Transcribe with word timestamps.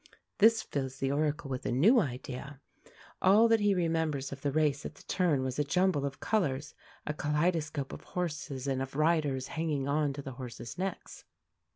This 0.39 0.63
fills 0.63 0.97
the 0.97 1.11
Oracle 1.11 1.47
with 1.51 1.63
a 1.63 1.71
new 1.71 1.99
idea. 1.99 2.59
All 3.21 3.47
that 3.47 3.59
he 3.59 3.75
remembers 3.75 4.31
of 4.31 4.41
the 4.41 4.51
race 4.51 4.83
at 4.83 4.95
the 4.95 5.03
turn 5.03 5.43
was 5.43 5.59
a 5.59 5.63
jumble 5.63 6.07
of 6.07 6.19
colours, 6.19 6.73
a 7.05 7.13
kaleidoscope 7.13 7.93
of 7.93 8.03
horses 8.05 8.65
and 8.65 8.81
of 8.81 8.95
riders 8.95 9.49
hanging 9.49 9.87
on 9.87 10.11
to 10.13 10.23
the 10.23 10.31
horses' 10.31 10.75
necks. 10.75 11.23